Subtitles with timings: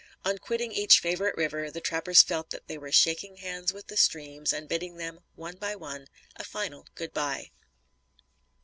[0.25, 3.95] On quitting each favorite river, the trappers felt that they were shaking hands with the
[3.97, 7.51] streams and bidding them, one by one, a final good bye.